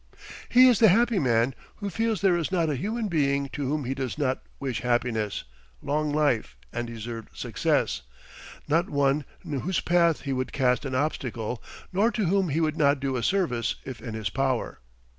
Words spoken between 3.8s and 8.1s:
he does not wish happiness, long life, and deserved success,